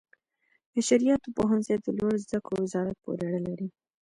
[0.87, 3.67] شرعیاتو پوهنځي د لوړو زده کړو وزارت پورې اړه لري.